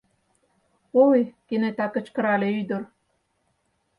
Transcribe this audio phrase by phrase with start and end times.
[1.05, 2.81] —Ой,— кенета кычкырале ӱдыр.